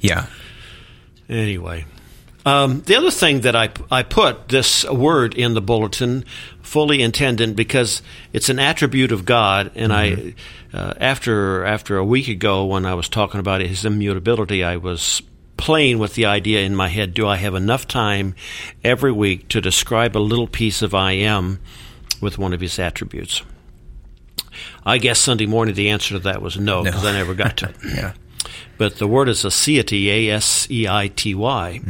Yeah. 0.00 0.26
Anyway. 1.28 1.86
Um, 2.46 2.82
the 2.82 2.96
other 2.96 3.10
thing 3.10 3.40
that 3.42 3.56
I, 3.56 3.70
I 3.90 4.02
put 4.02 4.48
this 4.48 4.84
word 4.84 5.34
in 5.34 5.54
the 5.54 5.62
bulletin 5.62 6.24
fully 6.60 7.00
intended 7.00 7.56
because 7.56 8.02
it's 8.34 8.50
an 8.50 8.58
attribute 8.58 9.12
of 9.12 9.24
God, 9.24 9.72
and 9.74 9.92
I 9.92 10.34
uh, 10.74 10.92
after 10.98 11.64
after 11.64 11.96
a 11.96 12.04
week 12.04 12.28
ago 12.28 12.66
when 12.66 12.84
I 12.84 12.94
was 12.94 13.08
talking 13.08 13.40
about 13.40 13.62
his 13.62 13.86
immutability, 13.86 14.62
I 14.62 14.76
was 14.76 15.22
playing 15.56 15.98
with 15.98 16.14
the 16.14 16.26
idea 16.26 16.60
in 16.60 16.76
my 16.76 16.88
head: 16.88 17.14
Do 17.14 17.26
I 17.26 17.36
have 17.36 17.54
enough 17.54 17.88
time 17.88 18.34
every 18.82 19.12
week 19.12 19.48
to 19.48 19.62
describe 19.62 20.14
a 20.14 20.18
little 20.18 20.48
piece 20.48 20.82
of 20.82 20.94
I 20.94 21.12
am 21.12 21.60
with 22.20 22.36
one 22.36 22.52
of 22.52 22.60
his 22.60 22.78
attributes? 22.78 23.42
I 24.84 24.98
guess 24.98 25.18
Sunday 25.18 25.46
morning 25.46 25.74
the 25.74 25.88
answer 25.88 26.14
to 26.14 26.18
that 26.20 26.42
was 26.42 26.58
no 26.58 26.84
because 26.84 27.06
I 27.06 27.12
never 27.12 27.34
got 27.34 27.56
to 27.58 27.70
it 27.70 27.76
Yeah. 27.84 28.12
But 28.78 28.96
the 28.96 29.06
word 29.06 29.28
is 29.28 29.44
aseity, 29.44 30.06
A 30.06 30.30
S 30.30 30.68
E 30.70 30.88
I 30.88 31.08
T 31.08 31.34
Y, 31.34 31.80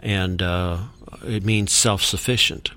and 0.00 0.42
uh, 0.42 0.78
it 1.24 1.44
means 1.44 1.72
self 1.72 2.02
sufficient. 2.02 2.70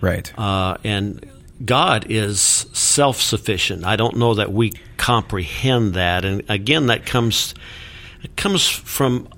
Right. 0.00 0.36
Uh, 0.38 0.76
and 0.84 1.24
God 1.64 2.06
is 2.08 2.40
self 2.40 3.20
sufficient. 3.20 3.84
I 3.84 3.96
don't 3.96 4.16
know 4.16 4.34
that 4.34 4.52
we 4.52 4.72
comprehend 4.96 5.94
that. 5.94 6.24
And 6.24 6.42
again, 6.48 6.86
that 6.86 7.06
comes 7.06 7.54
it 8.22 8.36
comes 8.36 8.68
from 8.68 9.28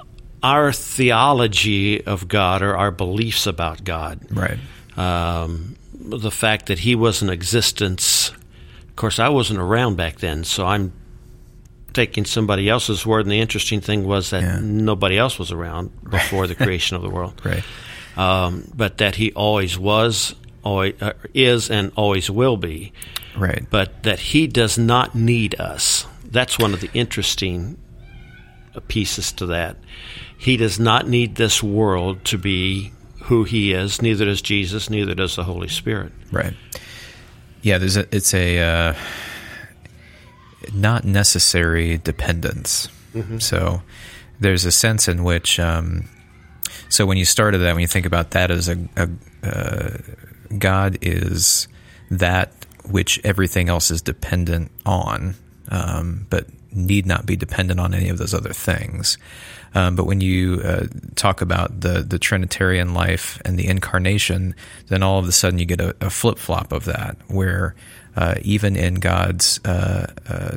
our 0.42 0.72
theology 0.72 2.04
of 2.04 2.28
God 2.28 2.62
or 2.62 2.76
our 2.76 2.90
beliefs 2.90 3.46
about 3.46 3.84
God. 3.84 4.20
Right. 4.30 4.58
Um, 4.96 5.76
the 5.94 6.30
fact 6.30 6.66
that 6.66 6.80
He 6.80 6.94
was 6.94 7.22
in 7.22 7.30
existence. 7.30 8.32
Of 8.88 8.96
course, 8.96 9.18
I 9.18 9.28
wasn't 9.30 9.60
around 9.60 9.96
back 9.96 10.18
then, 10.18 10.44
so 10.44 10.66
I'm 10.66 10.92
taking 11.92 12.24
somebody 12.24 12.68
else's 12.68 13.04
word. 13.04 13.22
And 13.26 13.30
the 13.32 13.40
interesting 13.40 13.80
thing 13.80 14.04
was 14.04 14.30
that 14.30 14.42
Yeah. 14.42 14.58
nobody 14.62 15.18
else 15.18 15.38
was 15.38 15.50
around 15.52 15.90
before 16.08 16.46
the 16.46 16.54
creation 16.64 16.96
of 16.96 17.02
the 17.02 17.10
world. 17.10 17.40
Right. 17.44 17.62
Um, 18.16 18.70
but 18.74 18.98
that 18.98 19.14
He 19.16 19.32
always 19.32 19.78
was, 19.78 20.34
always, 20.62 20.94
uh, 21.00 21.12
is, 21.34 21.70
and 21.70 21.92
always 21.96 22.30
will 22.30 22.56
be 22.56 22.92
Right. 23.36 23.64
but 23.70 24.02
that 24.02 24.18
he 24.18 24.46
does 24.46 24.76
not 24.76 25.14
need 25.14 25.58
us. 25.60 26.06
That's 26.30 26.58
one 26.58 26.74
of 26.74 26.80
the 26.80 26.90
interesting 26.94 27.78
pieces 28.88 29.32
to 29.32 29.46
that. 29.46 29.76
He 30.36 30.56
does 30.56 30.78
not 30.80 31.08
need 31.08 31.36
this 31.36 31.62
world 31.62 32.24
to 32.26 32.38
be 32.38 32.92
who 33.24 33.44
he 33.44 33.72
is. 33.72 34.00
Neither 34.02 34.24
does 34.24 34.42
Jesus. 34.42 34.88
Neither 34.90 35.14
does 35.14 35.36
the 35.36 35.44
Holy 35.44 35.68
Spirit. 35.68 36.12
Right. 36.32 36.54
Yeah, 37.62 37.78
there's 37.78 37.96
a, 37.96 38.06
it's 38.14 38.32
a 38.34 38.58
uh, 38.58 38.94
not 40.74 41.04
necessary 41.04 41.98
dependence. 41.98 42.88
So 43.40 43.82
there's 44.38 44.64
a 44.64 44.72
sense 44.72 45.08
in 45.08 45.24
which, 45.24 45.58
um, 45.58 46.08
so 46.88 47.06
when 47.06 47.16
you 47.16 47.24
started 47.24 47.58
that, 47.58 47.72
when 47.74 47.82
you 47.82 47.88
think 47.88 48.06
about 48.06 48.30
that 48.32 48.50
as 48.50 48.68
a, 48.68 48.78
a 48.96 49.08
uh, 49.42 49.98
God 50.58 50.98
is 51.02 51.68
that 52.10 52.52
which 52.88 53.20
everything 53.24 53.68
else 53.68 53.90
is 53.90 54.02
dependent 54.02 54.70
on, 54.84 55.34
um, 55.68 56.26
but 56.30 56.46
need 56.72 57.06
not 57.06 57.26
be 57.26 57.36
dependent 57.36 57.80
on 57.80 57.94
any 57.94 58.08
of 58.08 58.18
those 58.18 58.34
other 58.34 58.52
things. 58.52 59.18
Um, 59.74 59.94
but 59.94 60.04
when 60.04 60.20
you 60.20 60.60
uh, 60.64 60.86
talk 61.14 61.40
about 61.40 61.80
the 61.80 62.02
the 62.02 62.18
Trinitarian 62.18 62.94
life 62.94 63.40
and 63.44 63.58
the 63.58 63.68
incarnation, 63.68 64.54
then 64.88 65.02
all 65.02 65.18
of 65.18 65.28
a 65.28 65.32
sudden 65.32 65.58
you 65.58 65.66
get 65.66 65.80
a, 65.80 65.94
a 66.00 66.10
flip 66.10 66.38
flop 66.38 66.72
of 66.72 66.84
that, 66.86 67.16
where 67.28 67.74
uh, 68.16 68.34
even 68.42 68.76
in 68.76 68.94
God's 68.94 69.60
uh, 69.64 70.12
uh, 70.28 70.56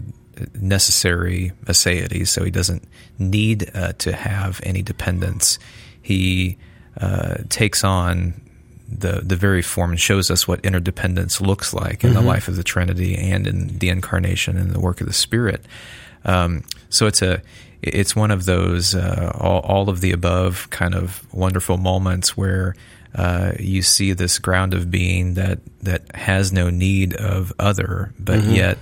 necessary 0.56 1.52
aseity, 1.66 2.28
so 2.28 2.44
He 2.44 2.52
doesn't 2.52 2.84
need 3.20 3.70
uh, 3.74 3.94
to 3.94 4.14
have 4.14 4.60
any 4.64 4.82
dependence. 4.82 5.60
He 6.02 6.58
uh, 7.00 7.38
takes 7.50 7.84
on 7.84 8.42
the 8.88 9.22
the 9.24 9.36
very 9.36 9.62
form 9.62 9.92
and 9.92 10.00
shows 10.00 10.30
us 10.30 10.48
what 10.48 10.64
interdependence 10.66 11.42
looks 11.42 11.74
like 11.74 12.04
in 12.04 12.14
the 12.14 12.22
life 12.22 12.48
of 12.48 12.56
the 12.56 12.64
Trinity 12.64 13.16
and 13.16 13.48
in 13.48 13.80
the 13.80 13.90
incarnation 13.90 14.58
and 14.58 14.72
the 14.72 14.80
work 14.80 15.02
of 15.02 15.08
the 15.08 15.14
Spirit. 15.14 15.66
Um, 16.26 16.64
so 16.90 17.08
it's 17.08 17.22
a 17.22 17.42
it's 17.82 18.16
one 18.16 18.32
of 18.32 18.46
those 18.46 18.96
uh, 18.96 19.32
all, 19.40 19.60
all 19.62 19.90
of 19.90 20.02
the 20.02 20.12
above 20.12 20.70
kind 20.70 20.96
of 20.96 21.26
wonderful 21.34 21.78
moments 21.78 22.38
where 22.38 22.76
uh, 23.16 23.54
you 23.60 23.82
see 23.82 24.14
this 24.14 24.40
ground 24.40 24.74
of 24.74 24.90
being 24.90 25.36
that 25.36 25.60
that 25.82 26.16
has 26.16 26.52
no 26.52 26.70
need 26.70 27.14
of 27.16 27.54
other, 27.60 28.14
but 28.20 28.44
yet 28.44 28.78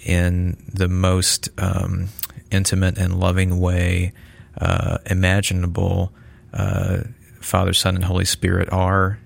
in 0.00 0.56
the 0.72 0.88
most 0.88 1.48
um, 1.58 2.08
intimate 2.50 2.98
and 2.98 3.18
loving 3.18 3.58
way 3.60 4.12
uh, 4.60 4.98
imaginable, 5.06 6.12
uh, 6.52 6.98
Father, 7.40 7.72
Son, 7.72 7.94
and 7.96 8.04
Holy 8.04 8.24
Spirit 8.24 8.68
are 8.72 9.18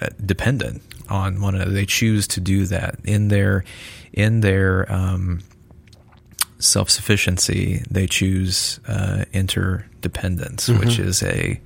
uh, 0.00 0.08
dependent 0.24 0.82
on 1.08 1.40
one 1.40 1.54
another. 1.54 1.70
They 1.70 1.86
choose 1.86 2.26
to 2.28 2.40
do 2.40 2.66
that 2.66 2.96
in 3.04 3.28
their 3.28 3.64
in 4.12 4.40
their 4.40 4.90
um, 4.92 5.40
self 6.58 6.90
sufficiency. 6.90 7.84
They 7.90 8.06
choose 8.06 8.80
uh, 8.86 9.24
interdependence, 9.32 10.68
which 10.68 10.98
is 10.98 11.22
a, 11.22 11.60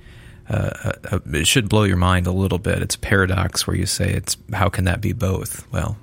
uh, 0.49 0.93
a 1.11 1.21
it 1.33 1.47
should 1.47 1.69
blow 1.69 1.83
your 1.83 1.97
mind 1.97 2.27
a 2.27 2.31
little 2.31 2.59
bit. 2.59 2.81
It's 2.81 2.95
a 2.95 2.99
paradox 2.99 3.67
where 3.67 3.75
you 3.75 3.85
say 3.85 4.11
it's 4.11 4.37
how 4.53 4.69
can 4.69 4.85
that 4.85 5.01
be 5.01 5.13
both? 5.13 5.69
Well, 5.71 5.97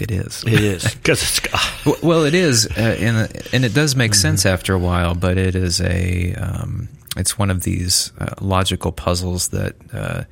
it 0.00 0.10
is. 0.10 0.44
It 0.46 0.60
is 0.60 0.94
because 0.94 1.22
it's 1.22 1.40
God. 1.40 2.02
Well, 2.02 2.24
it 2.24 2.34
is, 2.34 2.66
uh, 2.66 2.96
and 3.00 3.16
and 3.52 3.64
it 3.64 3.74
does 3.74 3.96
make 3.96 4.14
sense 4.14 4.46
after 4.46 4.74
a 4.74 4.78
while. 4.78 5.14
But 5.14 5.38
it 5.38 5.54
is 5.54 5.80
a 5.80 6.34
um, 6.34 6.88
it's 7.16 7.38
one 7.38 7.50
of 7.50 7.62
these 7.62 8.12
uh, 8.18 8.34
logical 8.40 8.92
puzzles 8.92 9.48
that 9.48 9.74
uh, 9.92 10.24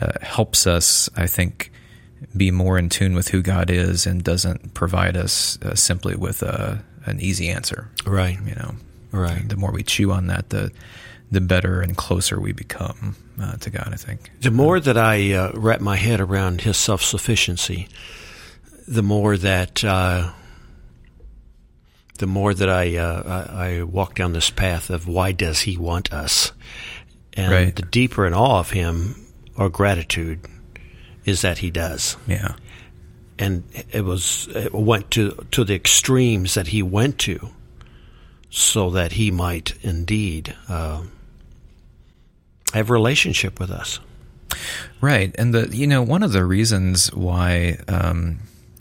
uh, 0.00 0.12
helps 0.20 0.66
us, 0.66 1.08
I 1.16 1.26
think, 1.26 1.70
be 2.36 2.50
more 2.50 2.78
in 2.78 2.88
tune 2.88 3.14
with 3.14 3.28
who 3.28 3.42
God 3.42 3.70
is, 3.70 4.06
and 4.06 4.24
doesn't 4.24 4.74
provide 4.74 5.16
us 5.16 5.58
uh, 5.62 5.74
simply 5.74 6.16
with 6.16 6.42
a, 6.42 6.82
an 7.04 7.20
easy 7.20 7.48
answer. 7.48 7.88
Right. 8.04 8.38
You 8.44 8.54
know, 8.56 8.74
Right. 9.16 9.48
The 9.48 9.56
more 9.56 9.72
we 9.72 9.82
chew 9.82 10.12
on 10.12 10.26
that, 10.26 10.50
the 10.50 10.70
the 11.30 11.40
better 11.40 11.80
and 11.80 11.96
closer 11.96 12.40
we 12.40 12.52
become 12.52 13.16
uh, 13.40 13.56
to 13.56 13.70
God. 13.70 13.88
I 13.92 13.96
think. 13.96 14.30
The 14.40 14.50
more 14.50 14.78
that 14.80 14.96
I 14.96 15.32
uh, 15.32 15.52
wrap 15.54 15.80
my 15.80 15.96
head 15.96 16.20
around 16.20 16.60
his 16.62 16.76
self 16.76 17.02
sufficiency, 17.02 17.88
the 18.88 19.02
more 19.02 19.36
that 19.36 19.82
uh, 19.84 20.30
the 22.18 22.26
more 22.26 22.54
that 22.54 22.68
I, 22.70 22.96
uh, 22.96 23.44
I 23.56 23.66
I 23.78 23.82
walk 23.82 24.14
down 24.14 24.32
this 24.32 24.50
path 24.50 24.88
of 24.90 25.06
why 25.06 25.32
does 25.32 25.60
he 25.60 25.76
want 25.76 26.12
us, 26.12 26.52
and 27.34 27.52
Right. 27.52 27.76
the 27.76 27.82
deeper 27.82 28.26
in 28.26 28.32
awe 28.34 28.60
of 28.60 28.70
him 28.70 29.26
or 29.56 29.68
gratitude 29.68 30.40
is 31.24 31.42
that 31.42 31.58
he 31.58 31.70
does, 31.70 32.16
Yeah. 32.26 32.54
and 33.38 33.64
it 33.90 34.04
was 34.04 34.48
it 34.54 34.72
went 34.72 35.10
to 35.12 35.44
to 35.50 35.64
the 35.64 35.74
extremes 35.74 36.54
that 36.54 36.68
he 36.68 36.82
went 36.82 37.18
to, 37.20 37.50
so 38.48 38.90
that 38.90 39.12
he 39.12 39.30
might 39.30 39.74
indeed 39.82 40.54
uh, 40.68 41.02
have 42.76 42.90
a 42.90 42.92
relationship 42.92 43.58
with 43.60 43.70
us. 43.70 44.00
Right, 45.00 45.34
and 45.38 45.52
the 45.52 45.76
you 45.76 45.86
know 45.86 46.02
one 46.02 46.22
of 46.22 46.32
the 46.32 46.44
reasons 46.44 47.12
why 47.12 47.78
um, 47.88 48.38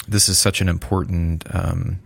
this 0.07 0.29
is 0.29 0.37
such 0.37 0.61
an 0.61 0.69
important 0.69 1.43
um, 1.53 1.99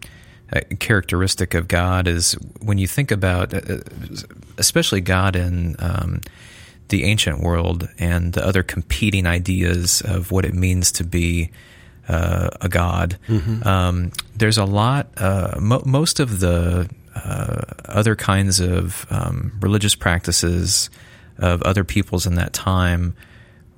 uh, 0.52 0.62
characteristic 0.80 1.54
of 1.54 1.68
God 1.68 2.08
is 2.08 2.34
when 2.62 2.78
you 2.78 2.88
think 2.88 3.12
about, 3.12 3.54
uh, 3.54 3.80
especially 4.58 5.02
God 5.02 5.36
in 5.36 5.76
um, 5.80 6.22
the 6.88 7.04
ancient 7.04 7.42
world 7.42 7.88
and 8.00 8.34
the 8.34 8.46
other 8.46 8.64
competing 8.64 9.28
ideas 9.28 10.02
of 10.02 10.32
what 10.32 10.46
it 10.46 10.54
means 10.54 10.92
to 10.94 11.04
be 11.04 11.52
uh, 12.08 12.50
a 12.62 12.70
god. 12.70 13.20
Um, 13.68 14.12
there's 14.36 14.58
a 14.58 14.66
lot. 14.66 15.10
Uh, 15.18 15.56
mo- 15.60 15.84
most 15.86 16.20
of 16.20 16.40
the 16.40 16.90
uh, 17.14 17.62
other 17.86 18.16
kinds 18.16 18.60
of 18.60 19.06
um, 19.12 19.52
religious 19.62 19.94
practices 19.94 20.90
of 21.40 21.62
other 21.64 21.84
peoples 21.84 22.28
in 22.28 22.36
that 22.36 22.54
time 22.54 23.16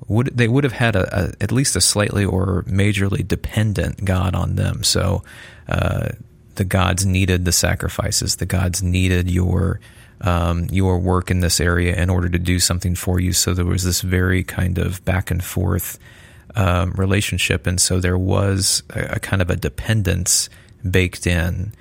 would 0.08 0.28
they 0.36 0.48
would 0.48 0.64
have 0.64 0.74
had 0.74 0.96
a, 0.96 1.26
a 1.26 1.44
at 1.44 1.52
least 1.52 1.76
a 1.76 1.82
slightly 1.82 2.26
or 2.26 2.64
majorly 2.64 3.26
dependent 3.28 4.04
god 4.04 4.36
on 4.36 4.56
them. 4.56 4.84
So 4.84 5.24
uh, 5.68 6.10
the 6.56 6.66
gods 6.66 7.06
needed 7.06 7.46
the 7.46 7.52
sacrifices. 7.52 8.36
The 8.36 8.46
gods 8.46 8.84
needed 8.84 9.30
your 9.30 9.80
um, 10.22 10.68
your 10.72 11.00
work 11.00 11.32
in 11.32 11.40
this 11.40 11.60
area 11.60 11.96
in 11.96 12.10
order 12.10 12.30
to 12.30 12.40
do 12.40 12.60
something 12.60 12.96
for 12.96 13.20
you. 13.20 13.34
So 13.34 13.54
there 13.54 13.66
was 13.66 13.84
this 13.84 14.02
very 14.02 14.44
kind 14.44 14.78
of 14.78 15.04
back 15.06 15.32
and 15.32 15.44
forth 15.44 15.98
um, 16.56 16.92
relationship, 16.92 17.66
and 17.66 17.80
so 17.80 18.00
there 18.00 18.18
was 18.18 18.84
a, 18.90 19.16
a 19.16 19.20
kind 19.20 19.42
of 19.42 19.50
a 19.50 19.56
dependence 19.56 20.50
baked 20.90 21.26
in. 21.26 21.74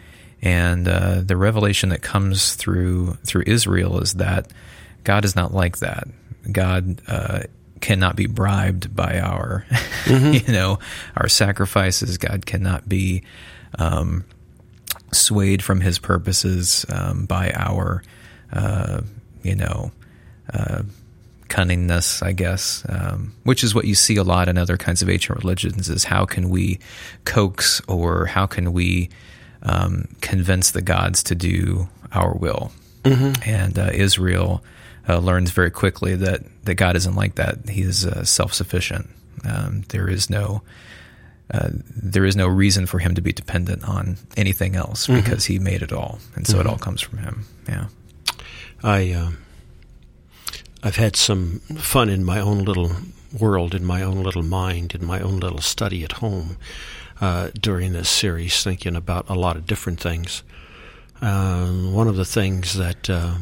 And 0.43 0.89
uh, 0.89 1.21
the 1.21 1.37
revelation 1.37 1.91
that 1.91 2.01
comes 2.01 2.55
through 2.55 3.15
through 3.27 3.45
Israel 3.47 4.01
is 4.01 4.15
that 4.15 4.51
God 5.05 5.25
is 5.25 5.37
not 5.37 5.53
like 5.55 5.79
that. 5.79 6.09
God 6.51 7.03
uh, 7.07 7.41
cannot 7.81 8.17
be 8.17 8.27
bribed 8.27 8.95
by 8.95 9.19
our, 9.21 9.67
you 10.07 10.43
know, 10.49 10.79
our 11.17 11.29
sacrifices. 11.29 12.19
God 12.19 12.47
cannot 12.47 12.89
be 12.89 13.23
um, 13.79 14.25
swayed 15.13 15.63
from 15.63 15.81
His 15.81 15.99
purposes 15.99 16.85
um, 16.89 17.27
by 17.27 17.53
our, 17.53 18.03
uh, 18.53 19.03
you 19.43 19.55
know, 19.55 19.93
uh, 20.53 20.83
cunningness, 21.49 22.23
I 22.23 22.33
guess, 22.33 22.85
um, 22.89 23.35
which 23.43 23.65
is 23.65 23.75
what 23.75 23.85
you 23.85 23.95
see 23.95 24.17
a 24.17 24.25
lot 24.25 24.49
in 24.49 24.57
other 24.57 24.77
kinds 24.77 25.03
of 25.03 25.11
ancient 25.11 25.39
religions. 25.39 25.89
Is 25.89 26.05
how 26.05 26.25
can 26.25 26.49
we 26.49 26.79
coax 27.25 27.81
or 27.89 28.27
how 28.27 28.47
can 28.47 28.73
we 28.73 29.11
um, 29.63 30.09
convince 30.21 30.71
the 30.71 30.83
gods 30.83 31.23
to 31.25 31.35
do 31.35 31.89
our 32.13 32.35
will? 32.35 32.73
And 33.45 33.79
uh, 33.79 33.91
Israel 33.93 34.63
uh, 35.09 35.19
learns 35.19 35.51
very 35.51 35.71
quickly 35.71 36.15
that, 36.17 36.43
that 36.65 36.75
God 36.75 36.97
isn't 36.97 37.15
like 37.15 37.37
that. 37.37 37.69
He 37.69 37.83
is 37.83 38.07
uh, 38.07 38.25
self 38.25 38.53
sufficient. 38.53 39.09
Um, 39.45 39.85
there 39.89 40.09
is 40.09 40.29
no 40.29 40.63
uh, 41.53 41.71
there 41.97 42.25
is 42.25 42.37
no 42.37 42.47
reason 42.47 42.87
for 42.87 43.01
him 43.01 43.15
to 43.17 43.21
be 43.21 43.33
dependent 43.33 43.89
on 43.89 44.17
anything 44.37 44.77
else 44.77 45.09
because 45.09 45.47
he 45.47 45.59
made 45.59 45.83
it 45.83 45.93
all, 45.93 46.21
and 46.37 46.47
so 46.47 46.61
it 46.61 46.67
all 46.67 46.79
comes 46.79 47.01
from 47.01 47.19
him. 47.19 47.45
Yeah, 47.69 47.87
I 48.85 49.13
uh, 49.13 49.31
I've 50.83 50.97
had 50.97 51.17
some 51.17 51.59
fun 51.77 52.09
in 52.09 52.25
my 52.25 52.39
own 52.39 52.65
little 52.65 52.93
world, 53.37 53.75
in 53.75 53.85
my 53.85 54.03
own 54.03 54.23
little 54.23 54.45
mind, 54.45 54.95
in 54.95 55.05
my 55.05 55.21
own 55.21 55.41
little 55.41 55.61
study 55.61 56.05
at 56.05 56.13
home 56.13 56.57
uh, 57.21 57.51
during 57.61 57.93
this 57.95 58.09
series, 58.09 58.63
thinking 58.63 58.95
about 58.95 59.29
a 59.29 59.35
lot 59.35 59.57
of 59.57 59.67
different 59.67 59.99
things. 59.99 60.45
Uh, 61.21 61.69
one 61.91 62.09
of 62.09 62.17
the 62.17 62.25
things 62.25 62.75
that 62.75 63.11
uh, 63.11 63.35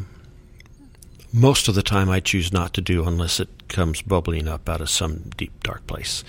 most 1.33 1.69
of 1.69 1.75
the 1.75 1.83
time 1.83 2.09
I 2.09 2.21
choose 2.21 2.53
not 2.53 2.75
to 2.75 2.81
do 2.81 3.07
unless 3.07 3.41
it 3.41 3.69
comes 3.69 4.03
bubbling 4.03 4.49
up 4.49 4.69
out 4.69 4.81
of 4.81 4.91
some 4.91 5.31
deep, 5.37 5.63
dark 5.63 5.87
place 5.87 6.25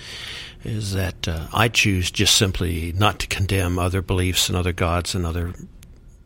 is 0.64 0.94
that 0.94 1.28
uh, 1.28 1.48
I 1.54 1.70
choose 1.70 2.12
just 2.12 2.36
simply 2.36 2.92
not 2.94 3.20
to 3.20 3.28
condemn 3.28 3.80
other 3.80 4.02
beliefs 4.02 4.50
and 4.50 4.58
other 4.58 4.74
gods 4.74 5.16
and 5.16 5.26
other 5.26 5.54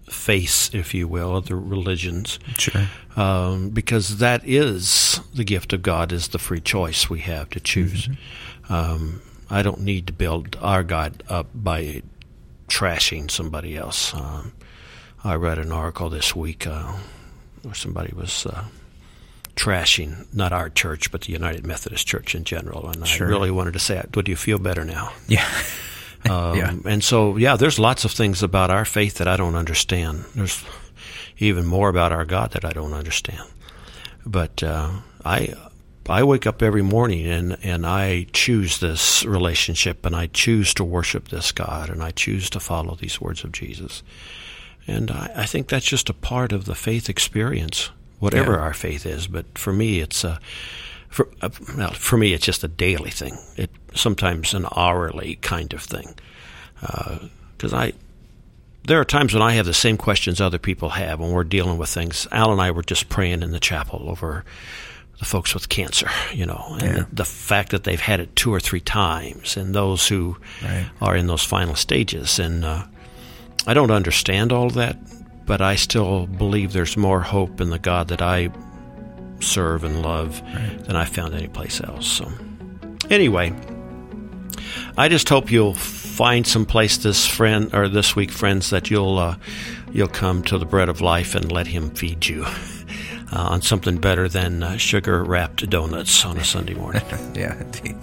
faiths, 0.09 0.73
if 0.73 0.93
you 0.93 1.07
will, 1.07 1.35
other 1.35 1.57
religions. 1.57 2.39
Sure. 2.57 2.87
Um, 3.15 3.69
because 3.69 4.17
that 4.17 4.41
is 4.43 5.21
the 5.33 5.43
gift 5.43 5.71
of 5.73 5.81
God, 5.83 6.11
is 6.11 6.29
the 6.29 6.39
free 6.39 6.61
choice 6.61 7.09
we 7.09 7.19
have 7.19 7.49
to 7.51 7.59
choose. 7.59 8.07
Mm-hmm. 8.07 8.73
Um, 8.73 9.21
I 9.49 9.61
don't 9.61 9.81
need 9.81 10.07
to 10.07 10.13
build 10.13 10.57
our 10.61 10.83
God 10.83 11.23
up 11.29 11.47
by 11.53 12.01
trashing 12.67 13.29
somebody 13.29 13.77
else. 13.77 14.13
Um, 14.13 14.53
I 15.23 15.35
read 15.35 15.57
an 15.57 15.71
article 15.71 16.09
this 16.09 16.35
week 16.35 16.67
uh, 16.67 16.93
where 17.61 17.73
somebody 17.73 18.13
was 18.13 18.45
uh, 18.45 18.65
trashing 19.55 20.33
not 20.33 20.51
our 20.51 20.69
church 20.69 21.11
but 21.11 21.21
the 21.21 21.31
United 21.31 21.65
Methodist 21.65 22.07
Church 22.07 22.35
in 22.35 22.43
general, 22.43 22.89
and 22.89 23.07
sure. 23.07 23.27
I 23.27 23.29
really 23.29 23.51
wanted 23.51 23.73
to 23.73 23.79
say, 23.79 24.03
"Do 24.11 24.21
you 24.25 24.35
feel 24.35 24.59
better 24.59 24.85
now?" 24.85 25.11
Yeah. 25.27 25.47
um, 26.29 26.57
yeah. 26.57 26.73
And 26.85 27.03
so, 27.03 27.35
yeah, 27.35 27.57
there's 27.57 27.77
lots 27.77 28.05
of 28.05 28.11
things 28.11 28.43
about 28.43 28.69
our 28.69 28.85
faith 28.85 29.15
that 29.15 29.27
I 29.27 29.35
don't 29.35 29.55
understand. 29.55 30.23
There's 30.35 30.63
even 31.37 31.65
more 31.65 31.89
about 31.89 32.13
our 32.13 32.23
God 32.23 32.51
that 32.51 32.63
I 32.63 32.71
don't 32.71 32.93
understand. 32.93 33.43
But 34.25 34.63
uh, 34.63 34.89
I 35.25 35.53
I 36.09 36.23
wake 36.23 36.45
up 36.45 36.61
every 36.61 36.81
morning 36.81 37.25
and, 37.25 37.57
and 37.63 37.85
I 37.85 38.27
choose 38.33 38.79
this 38.79 39.23
relationship 39.25 40.05
and 40.05 40.15
I 40.15 40.27
choose 40.27 40.73
to 40.75 40.83
worship 40.83 41.29
this 41.29 41.51
God 41.51 41.89
and 41.89 42.03
I 42.03 42.11
choose 42.11 42.49
to 42.51 42.59
follow 42.59 42.95
these 42.95 43.21
words 43.21 43.43
of 43.43 43.53
Jesus. 43.53 44.03
And 44.87 45.11
I, 45.11 45.31
I 45.35 45.45
think 45.45 45.67
that's 45.67 45.85
just 45.85 46.09
a 46.09 46.13
part 46.13 46.51
of 46.51 46.65
the 46.65 46.75
faith 46.75 47.09
experience, 47.09 47.89
whatever 48.19 48.53
yeah. 48.53 48.59
our 48.59 48.73
faith 48.73 49.05
is. 49.05 49.27
But 49.27 49.57
for 49.57 49.71
me, 49.71 49.99
it's 49.99 50.23
a 50.23 50.39
for, 51.13 51.29
uh, 51.41 51.49
well, 51.77 51.91
for 51.91 52.17
me, 52.17 52.33
it's 52.33 52.43
just 52.43 52.63
a 52.63 52.67
daily 52.67 53.11
thing. 53.11 53.37
It 53.55 53.69
sometimes 53.93 54.55
an 54.55 54.65
hourly 54.75 55.35
kind 55.35 55.71
of 55.73 55.83
thing. 55.83 56.15
Because 56.81 57.71
uh, 57.71 57.77
I, 57.77 57.93
there 58.87 58.99
are 58.99 59.05
times 59.05 59.33
when 59.33 59.43
I 59.43 59.53
have 59.53 59.67
the 59.67 59.75
same 59.75 59.95
questions 59.95 60.41
other 60.41 60.57
people 60.57 60.89
have 60.89 61.19
when 61.19 61.31
we're 61.31 61.43
dealing 61.43 61.77
with 61.77 61.89
things. 61.89 62.27
Al 62.31 62.51
and 62.51 62.59
I 62.59 62.71
were 62.71 62.81
just 62.81 63.09
praying 63.09 63.43
in 63.43 63.51
the 63.51 63.59
chapel 63.59 64.05
over 64.09 64.43
the 65.19 65.25
folks 65.25 65.53
with 65.53 65.69
cancer, 65.69 66.09
you 66.33 66.47
know, 66.47 66.65
and 66.79 66.81
yeah. 66.81 66.93
the, 67.03 67.07
the, 67.17 67.25
fact 67.25 67.69
that 67.69 67.83
they've 67.83 67.99
had 67.99 68.19
it 68.19 68.35
two 68.35 68.51
or 68.51 68.59
three 68.59 68.81
times, 68.81 69.55
and 69.55 69.75
those 69.75 70.07
who 70.07 70.35
right. 70.63 70.89
are 70.99 71.15
in 71.15 71.27
those 71.27 71.43
final 71.43 71.75
stages. 71.75 72.39
And 72.39 72.65
uh, 72.65 72.85
I 73.65 73.73
don't 73.73 73.91
understand 73.91 74.51
all 74.51 74.69
that, 74.71 74.97
but 75.45 75.61
I 75.61 75.75
still 75.75 76.27
believe 76.27 76.73
there's 76.73 76.97
more 76.97 77.21
hope 77.21 77.61
in 77.61 77.69
the 77.69 77.79
God 77.79 78.09
that 78.09 78.21
I 78.21 78.49
serve 79.39 79.83
and 79.83 80.01
love 80.01 80.41
right. 80.41 80.83
than 80.85 80.95
I 80.95 81.05
found 81.05 81.33
anyplace 81.33 81.81
else. 81.81 82.07
So, 82.07 82.31
anyway, 83.09 83.53
I 84.97 85.09
just 85.09 85.29
hope 85.29 85.51
you'll 85.51 85.73
find 85.73 86.45
some 86.45 86.65
place 86.65 86.97
this 86.97 87.25
friend 87.25 87.73
or 87.73 87.87
this 87.87 88.15
week, 88.15 88.31
friends, 88.31 88.69
that 88.69 88.89
you'll 88.89 89.17
uh, 89.17 89.37
you'll 89.91 90.07
come 90.07 90.43
to 90.43 90.57
the 90.57 90.65
bread 90.65 90.89
of 90.89 91.01
life 91.01 91.35
and 91.35 91.51
let 91.51 91.67
Him 91.67 91.89
feed 91.91 92.27
you. 92.27 92.45
Uh, 93.31 93.47
on 93.49 93.63
something 93.63 93.97
better 93.97 94.29
than 94.29 94.61
uh, 94.61 94.77
sugar 94.77 95.23
wrapped 95.23 95.67
donuts 95.67 96.23
on 96.23 96.37
a 96.37 96.43
Sunday 96.43 96.75
morning. 96.75 97.01
yeah, 97.33 97.59
indeed. 97.59 97.97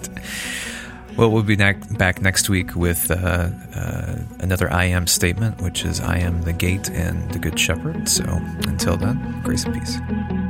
Well, 1.21 1.29
we'll 1.29 1.43
be 1.43 1.55
back 1.55 2.19
next 2.19 2.49
week 2.49 2.75
with 2.75 3.11
uh, 3.11 3.51
uh, 3.75 4.15
another 4.39 4.73
I 4.73 4.85
am 4.85 5.05
statement, 5.05 5.61
which 5.61 5.85
is 5.85 5.99
I 5.99 6.17
am 6.17 6.41
the 6.41 6.51
gate 6.51 6.89
and 6.89 7.29
the 7.29 7.37
good 7.37 7.59
shepherd. 7.59 8.09
So 8.09 8.23
until 8.67 8.97
then, 8.97 9.39
grace 9.43 9.63
and 9.65 9.75
peace. 9.75 10.40